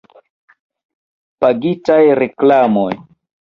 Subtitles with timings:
[1.45, 2.91] Pagitaj reklamoj.